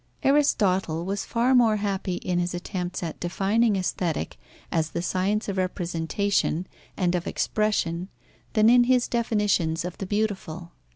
Aristotle 0.23 1.05
was 1.05 1.25
far 1.25 1.53
more 1.53 1.75
happy 1.75 2.15
in 2.15 2.39
his 2.39 2.55
attempts 2.55 3.03
at 3.03 3.19
defining 3.19 3.75
Aesthetic 3.75 4.39
as 4.71 4.89
the 4.89 5.01
science 5.03 5.47
of 5.47 5.57
representation 5.57 6.65
and 6.97 7.13
of 7.13 7.27
expression 7.27 8.09
than 8.53 8.67
in 8.67 8.85
his 8.85 9.07
definitions 9.07 9.85
of 9.85 9.99
the 9.99 10.07
beautiful. 10.07 10.71